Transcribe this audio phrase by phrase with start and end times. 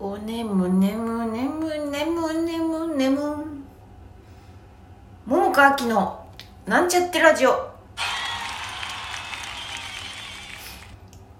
[0.00, 3.46] おねむねむねむねむねむねむ
[5.24, 6.26] 桃川あきの
[6.66, 7.70] なんちゃってラジオ。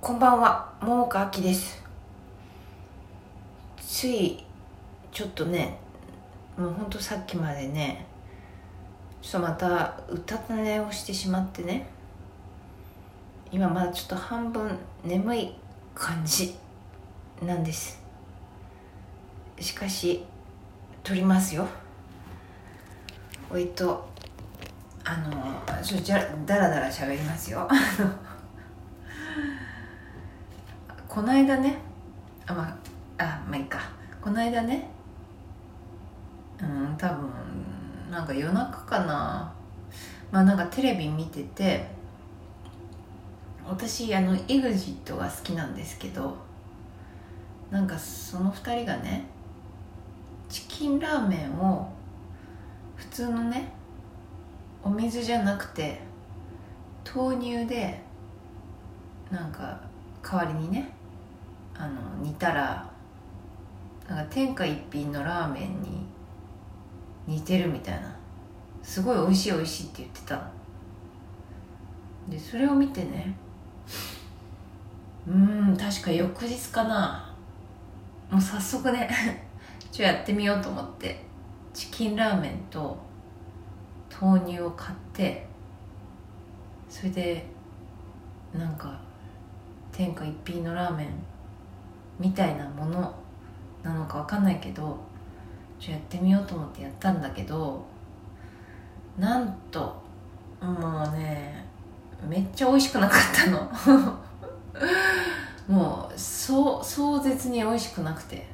[0.00, 1.82] こんばんは桃川あきです。
[3.76, 4.44] つい
[5.10, 5.80] ちょっとね
[6.56, 8.06] もうほんとさっきまでね
[9.20, 11.88] ちょっとまた歌た寝をしてしまってね。
[13.50, 15.56] 今まだちょっと半分眠い
[15.92, 16.54] 感じ
[17.42, 18.03] なんです。
[19.60, 20.24] しかし
[21.02, 21.66] 撮りますよ。
[23.50, 24.08] おいと
[25.04, 27.68] あのちょじゃだらだら喋りますよ。
[31.08, 31.78] この間ね
[32.46, 32.76] あまあ
[33.18, 33.78] あまあいいか。
[34.20, 34.88] この間ね
[36.60, 37.30] うん多分
[38.10, 39.52] なんか夜中かな。
[40.30, 41.86] まあなんかテレビ見てて
[43.64, 46.36] 私あの EXIT が好きなんですけど
[47.70, 49.26] なんかその2人がね
[50.74, 51.88] チキンラーメンを
[52.96, 53.72] 普通のね
[54.82, 56.00] お水じゃなくて
[57.14, 58.02] 豆乳で
[59.30, 59.80] なんか
[60.20, 60.90] 代わりにね
[61.76, 62.90] あの煮たら
[64.08, 66.04] なんか天下一品のラーメンに
[67.28, 68.12] 似てるみたいな。
[68.82, 70.50] すごい美味しい美味しいって言ってた
[72.28, 73.34] でそれを見てね
[75.26, 77.32] うん確か翌日かな。
[78.28, 79.08] もう早速ね
[79.94, 81.24] ちょやってみようと思って
[81.72, 82.98] チキンラーメンと
[84.20, 85.46] 豆乳を買って
[86.88, 87.46] それで
[88.52, 88.98] なんか
[89.92, 91.10] 天下一品のラーメン
[92.18, 93.14] みたいなもの
[93.84, 94.98] なのかわかんないけど
[95.78, 97.86] ちょやってみようと思ってやったんだけど
[99.16, 100.02] なんと
[100.60, 101.64] もうね
[102.28, 104.18] めっちゃ美味しくなかったの。
[105.68, 108.53] もうそう壮絶に美味しくなくて。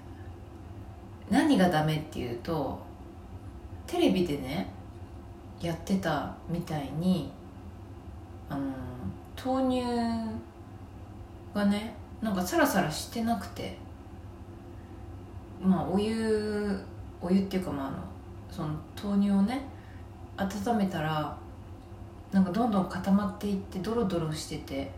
[1.30, 2.78] 何がダメっていうと
[3.86, 4.68] テレビでね
[5.60, 7.30] やってたみたいに
[8.48, 8.62] あの
[9.42, 9.86] 豆乳
[11.54, 13.76] がねなんかサラサラしてなくて
[15.62, 16.78] まあお湯
[17.20, 17.96] お湯っていうかまああの
[18.50, 19.62] その豆乳をね
[20.36, 21.36] 温めたら
[22.32, 24.90] なんかどんどん固まっていってドロドロしてて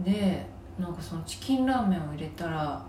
[0.00, 0.46] で
[0.78, 2.84] なんかそのチキンラーメンを入れたら、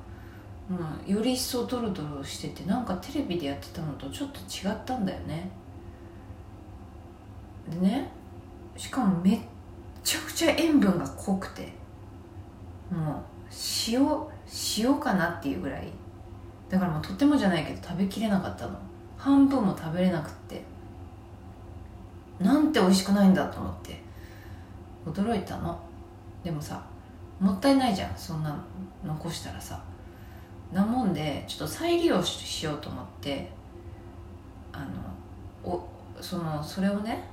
[0.68, 5.50] まあ、より一層ドロドロしててなんかテレビでやってたのとちょっと違ったんだよね。
[7.70, 8.12] でね
[8.76, 9.40] しかもめっ
[10.04, 11.72] ちゃくちゃ塩分が濃くて
[12.92, 13.24] もう
[13.88, 14.08] 塩
[14.78, 15.92] 塩かなっていうぐらい。
[16.68, 18.76] だからもうとてもじゃないけど食べきれなかったの。
[19.18, 20.64] 半分も食べれなくって。
[22.40, 24.02] なんて美味しくないんだと思って。
[25.06, 25.80] 驚いたの。
[26.44, 26.84] でもさ
[27.40, 28.18] もったいないじゃん。
[28.18, 28.58] そんなの
[29.14, 29.80] 残したらさ。
[30.76, 33.50] なもんでちょっと再利用しようと思って
[34.74, 34.80] あ
[35.64, 35.88] のお
[36.22, 37.24] そのそれをね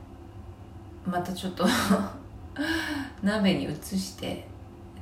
[1.05, 1.67] またちょっと
[3.21, 4.47] 鍋に移して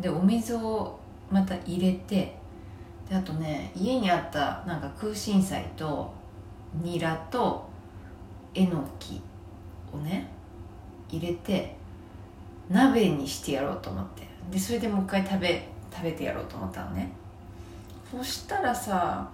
[0.00, 0.98] でお水を
[1.30, 2.34] また入れて
[3.10, 6.10] であとね家にあったなんか空心菜と
[6.72, 7.68] ニラと
[8.54, 9.20] えのき
[9.92, 10.30] をね
[11.10, 11.76] 入れて
[12.70, 14.26] 鍋にしてやろうと思って。
[14.50, 17.19] でそれでもう一回食べ食べてやろうと思ったのね。
[18.10, 19.30] そしたらさ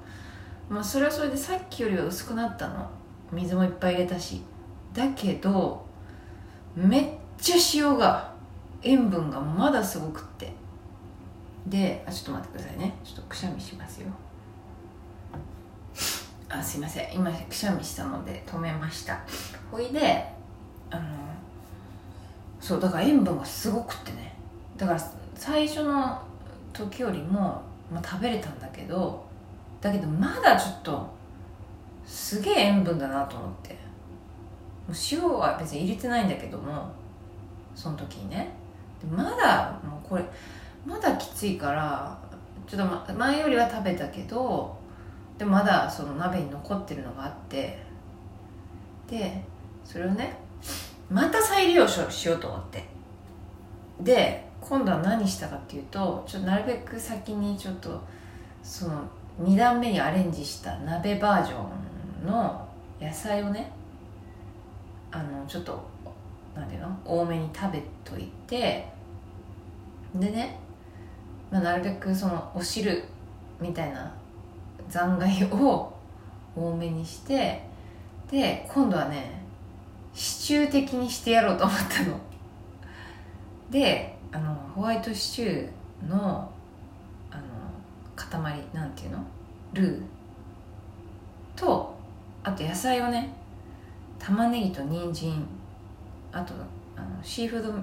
[0.68, 2.90] まあそれはそれでさっきよりは薄くなったの。
[3.32, 4.42] 水もいっぱい入れたし。
[4.92, 5.86] だけど
[6.74, 7.04] めっ
[7.38, 8.32] ちゃ塩が
[8.82, 10.52] 塩分がまだすごくって。
[11.66, 12.94] であちょっと待ってくださいね。
[13.04, 14.08] ちょっとくしゃみしますよ。
[16.48, 17.14] あすいません。
[17.14, 19.20] 今くしゃみしたので止めました。
[19.70, 20.24] ほいで
[20.90, 21.02] あの
[22.60, 24.36] そうだから塩分がすごくってね。
[24.76, 25.00] だから
[25.34, 26.20] 最初の
[26.72, 27.62] 時よりも、
[27.92, 29.24] まあ、食べれたんだけど
[29.80, 31.06] だけどまだちょっと
[32.04, 33.74] すげえ塩分だなと思って。
[34.86, 36.88] もう塩は別に入れてないんだけども
[37.74, 38.54] その時にね。
[39.10, 40.24] まだもうこれ
[40.86, 42.16] まだきついから
[42.66, 44.76] ちょっと前よりは食べたけど
[45.38, 47.84] でまだその鍋に残ってるのがあって。
[49.08, 49.42] で
[49.84, 50.36] それをね
[51.08, 52.84] また再利用しようと思って。
[54.00, 58.02] で今度は何したかっていうとちょっとなるべく先にちょっと
[58.64, 59.02] その
[59.40, 61.62] 2段目にアレンジした鍋バージョ
[62.24, 62.66] ンの
[63.00, 63.70] 野菜をね
[65.12, 65.80] あのちょっと
[66.54, 66.98] なんていうの？
[67.04, 68.88] 多めに食べといて
[70.14, 70.58] でね、
[71.50, 73.04] まあ、なるべくそのお汁
[73.60, 74.12] みたいな
[74.88, 75.92] 残骸を
[76.56, 77.62] 多めにして
[78.30, 79.42] で今度はね
[80.12, 82.18] シチュー的にしてやろうと思ったの。
[83.70, 86.50] であのホワイトシチューの
[87.30, 87.42] あの
[88.14, 89.18] 塊なんていうの？
[89.72, 90.02] ルー
[91.54, 91.96] と
[92.44, 93.32] あと野菜をね
[94.18, 95.42] 玉ねぎと人参
[96.32, 96.52] あと
[96.94, 97.80] あのシーフードあん？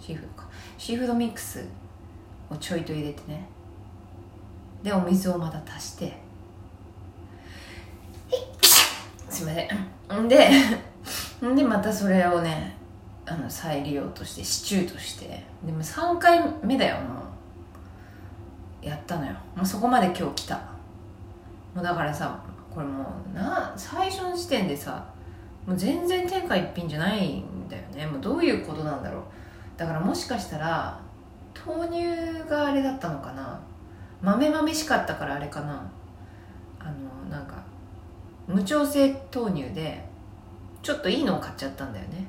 [0.00, 0.48] シーフードか。
[0.78, 1.64] シーフードミックス
[2.48, 3.44] をちょいと入れてね。
[4.84, 6.16] でお水をまた足して。
[9.28, 9.68] すいませ
[10.20, 10.28] ん。
[10.28, 10.50] で
[11.56, 12.76] でまたそれをね
[13.26, 15.44] あの再利用としてシチューとして。
[15.64, 17.20] でも3回目だよも
[18.82, 18.86] う。
[18.86, 19.32] やったのよ。
[19.56, 20.56] もうそこまで今日来た。
[21.74, 22.38] もうだからさ
[22.72, 25.04] これもうな最初の時点でさ
[25.66, 28.06] もう全然天下一品じゃないんだよね。
[28.06, 29.22] もうどういうことなんだろう。
[29.76, 31.00] だからもしかしたら
[31.66, 33.60] 豆乳があれだったのかな。
[34.20, 35.90] 豆豆しかったからあれかな。
[36.78, 37.62] あのなんか
[38.46, 40.04] 無調整豆乳で
[40.82, 42.26] ちょっといいのを買っちゃったんだよね。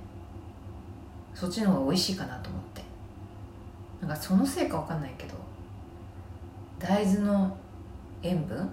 [1.36, 2.82] そっちの方が美味しいかなと思って。
[4.02, 5.34] なんかそのせいか分かんないけど
[6.80, 7.58] 大豆の
[8.24, 8.70] 塩分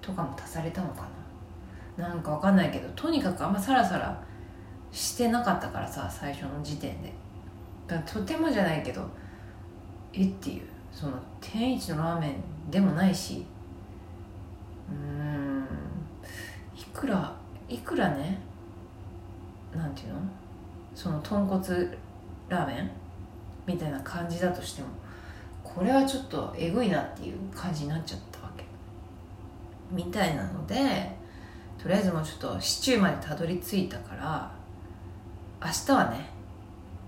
[0.00, 1.08] とかも足されたのか
[1.98, 2.08] な。
[2.08, 4.22] なんか分かんないけどとにかくあんまサラサラ
[4.92, 7.12] してなかったからさ最初の時点で。
[8.06, 9.08] とてもじゃないけど
[10.12, 10.62] えっていう。
[10.92, 13.46] その天一のラーメンでもないし。
[14.90, 15.66] うん。
[16.76, 17.36] いくら
[17.68, 18.40] いくらね
[19.74, 20.20] なんていうの？
[20.94, 21.60] その豚骨
[22.48, 22.90] ラーメン
[23.66, 24.88] みたいな感じだとしても
[25.62, 28.64] これはちょっとえぐいなっていう感じになっちゃったわけ。
[29.90, 30.76] みたいなので
[31.80, 34.52] とりあえずもうちょっとシチューまでたどり着いたから
[35.62, 36.30] 明日はね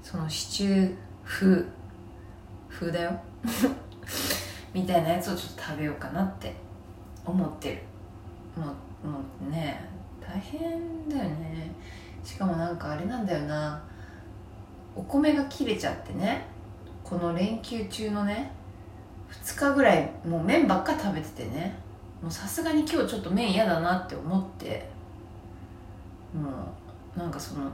[0.02, 1.64] そのシチュー風
[2.69, 3.20] 風だよ。
[4.73, 6.55] みたいなやつをちょっと食べようかなって
[7.25, 7.82] 思ってる。
[8.61, 8.73] も
[9.05, 9.19] うも
[9.49, 9.88] うね
[10.20, 11.70] 大変だよね。
[12.24, 13.82] しかもなんかあれなんだよな。
[14.94, 16.46] お米が切れちゃってね。
[17.02, 18.52] この連休中のね。
[19.30, 21.74] 2日ぐらいもう麺ばっか食べててね。
[22.22, 24.88] もうさすがに今日ちょっと麺嫌だなって思って。
[26.34, 26.50] も
[27.16, 27.70] うなんかその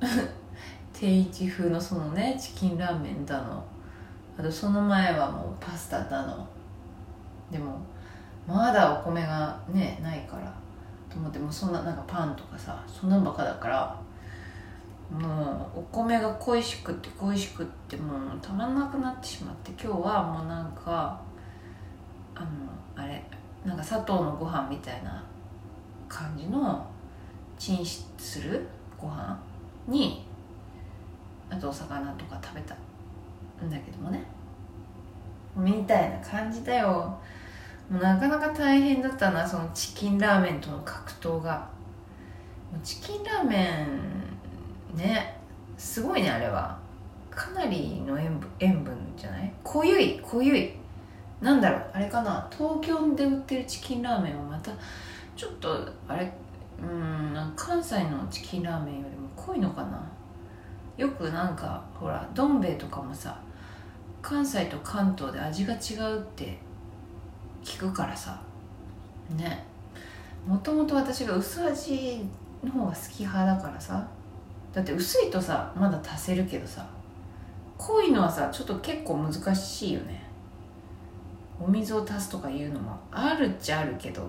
[0.92, 3.64] 定一風のそのねチキンラーメンだの。
[4.38, 6.46] あとその前はもうパスタだの。
[7.50, 7.78] でも
[8.46, 10.61] まだお米がねないから。
[11.12, 14.00] と思ってもそんななんかパンとかさそんなんばっかだから
[15.10, 21.20] もうお米が恋しくって恋しくってもうたまんなくなってしまって今日はもうなんか
[22.34, 22.48] あの
[22.96, 23.22] あれ
[23.64, 25.22] なんか砂糖のご飯みたいな
[26.08, 26.86] 感じの
[27.58, 28.66] チンする
[28.98, 29.38] ご飯
[29.86, 30.26] に
[31.50, 32.74] あとお魚とか食べた
[33.62, 34.24] んだけどもね。
[35.54, 37.18] みたいな感じだよ。
[37.90, 41.68] もうなかなか大変だったなそのチキンラーメンとの格闘が。
[42.82, 43.86] チキンラーメ
[44.94, 45.38] ンね
[45.76, 46.78] すごいねあれは。
[47.30, 49.52] かなりの塩分塩分じゃない？
[49.62, 50.72] 濃ゆい濃ゆい。
[51.40, 51.90] なんだろう。
[51.92, 52.48] あれかな？
[52.50, 54.70] 東京で売ってるチキンラーメンはまた
[55.36, 56.32] ちょっとあれ？
[56.82, 60.02] うん関西のチキンラーメンよりも濃いのかな？
[60.96, 63.40] よくなんかほらどん兵衛とかもさ
[64.20, 66.58] 関西と関東で味が違うって
[67.64, 68.40] 聞くからさ。
[69.36, 69.64] ね。
[70.46, 72.20] もともと私が薄味
[72.64, 74.06] の方が好き派だからさ。
[74.72, 76.86] だって薄いとさまだ足せるけどさ。
[77.78, 80.22] 濃いのはさちょっと結構難しいよね。
[81.60, 84.28] お水を足すとかいうのもあるっちゃあるけど。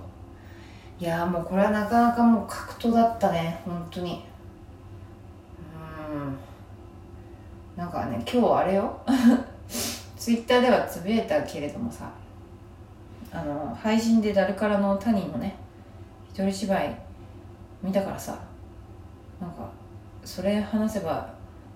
[0.99, 3.61] いやもうこれはなかなかもう格闘だったね。
[3.65, 4.23] 本当に。
[6.11, 6.37] うん。
[7.75, 8.95] なんかね今日あれよ。
[10.15, 12.09] ツイッターではつぶやいたけれどもさ。
[13.33, 15.55] あの配信で誰からの他人のね
[16.29, 16.95] 一人芝居
[17.81, 18.39] 見たからさ
[19.41, 19.69] なんか
[20.23, 21.33] それ話せば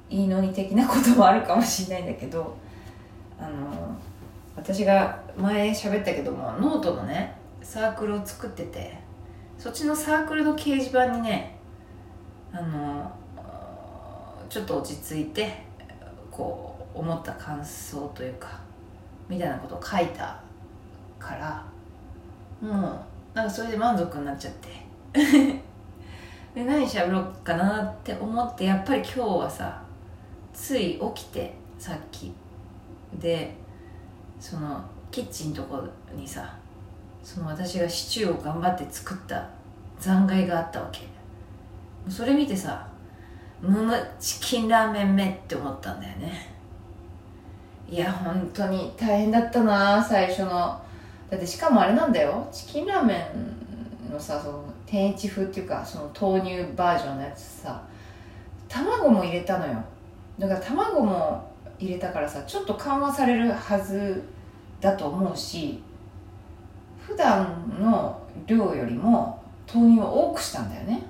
[0.10, 2.56] いいのに的なこともあるかもしれないんだけど
[3.40, 3.98] あの
[4.56, 8.98] 私が前喋ったけどもノートのねサークルを作ってて
[9.58, 11.58] そっちのサークルの掲示板にね
[12.54, 13.12] あの
[14.48, 15.64] ちょっと落ち着いて
[16.32, 18.60] こう思った感想というか
[19.28, 20.42] みたいなことを書いた
[21.20, 21.66] から
[22.62, 24.68] もうなんかそれで満足になっちゃって。
[26.56, 29.80] で何喋ろうかなって思ってやっぱり今日はさ
[30.54, 32.34] つい起きてさっき。
[33.14, 33.56] で
[34.40, 34.82] その
[35.12, 35.82] キッチンとこ
[36.14, 36.54] にさ
[37.24, 39.48] その私がシチューを頑張って作った
[40.00, 41.08] 残骸があったわけ。
[42.10, 42.88] それ見てさ
[43.62, 46.56] ムムチキンラーメン目って思ったんだよね。
[47.90, 50.82] いや本当に大変だったな最初の
[51.30, 52.48] だってしかもあれなんだよ。
[52.52, 53.32] チキンラーメ
[54.10, 57.84] ンのさその天一風っていうかその豆乳バージョンのやつさ
[58.70, 59.84] 卵も入れたのよ。
[60.40, 64.24] だから卵も入れたからさちょっと緩和されるはず
[64.80, 65.82] だと思うし
[67.00, 69.42] 普段の量よりも
[69.72, 71.04] 豆乳を多くしたんだよね。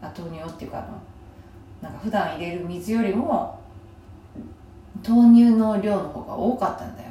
[0.00, 0.88] あ豆乳っていうかあの
[1.82, 3.58] なんか普段入れる水よりも
[5.06, 7.10] 豆乳の量の方が多かったんだよ。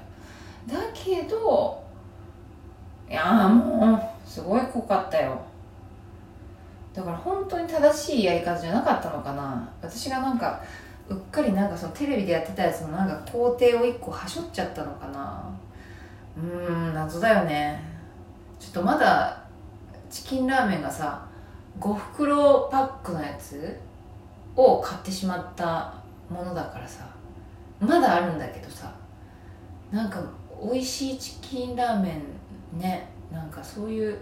[0.68, 1.84] だけど
[3.10, 5.42] いやーもうすごい濃かったよ。
[6.94, 9.68] だから本当に正しいやり方じゃなかったのかな。
[9.82, 10.62] 私がなんか
[11.08, 15.44] うっかりなんかそのテレビでやってたやつのなんか工程を一個はしょっちゃったのかな。
[16.38, 17.82] うーん謎だよね。
[18.60, 19.42] ちょっとまだ
[20.10, 21.26] チキンラーメンがさ
[21.80, 23.80] 5袋パックのやつ
[24.56, 25.94] を買ってしまった
[26.30, 27.08] ものだからさ
[27.80, 28.94] まだあるんだけどさ
[29.92, 30.22] なんか
[30.62, 32.22] 美味しいチキンラーメン
[32.74, 34.18] ねなんかそういう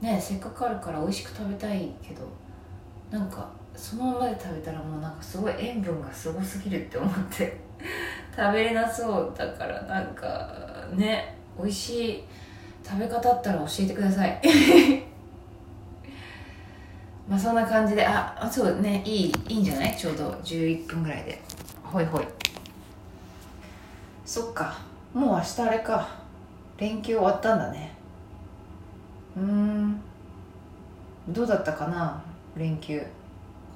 [0.00, 2.22] ねせっかくあるから美味しく食べたいけど
[3.10, 7.56] なんかそのままで食べたらもうなんかすごい塩分がすごすぎるって思って
[8.36, 10.54] 食べれなそうだからなんか
[10.94, 12.24] ね美味しい
[12.84, 14.40] 食べ方あったら教えてください。
[17.28, 19.96] まあそんな感じでああそうねいいいいんじゃない？
[19.96, 21.40] ちょうど11分ぐらいで。
[21.84, 22.24] ほいほい。
[24.26, 24.78] そっか。
[25.14, 26.08] もう明日あれか。
[26.82, 27.92] 連休終わったんだね。
[29.36, 30.00] うーん。
[31.28, 32.20] どうだったかな？
[32.56, 33.00] 連休。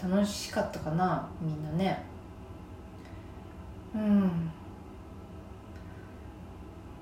[0.02, 1.25] 楽しかったかな？
[1.40, 2.02] みんなね。
[3.94, 4.50] うん。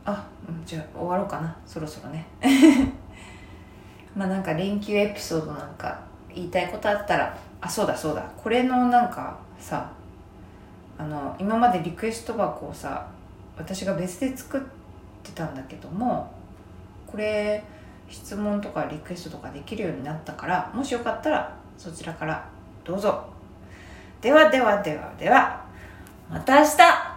[0.05, 0.27] あ
[0.67, 1.57] じゃあ終わろうかな。
[1.65, 2.27] そろそろね。
[4.15, 8.23] まあなんか連休エピソードなんか言いたいことあったらあそうだそうだ。
[8.37, 9.91] これのなんかさ
[10.99, 13.07] あの今までリクエスト箱をさ
[13.57, 14.84] 私が別で作って
[15.25, 16.31] ってたんだけども
[17.07, 17.65] これ
[18.11, 22.49] 質問とかリクエストとかできるようになったからもしよかったらそちらから
[22.85, 23.25] どうぞ。
[24.21, 25.65] ではではではでは
[26.31, 27.14] また明日。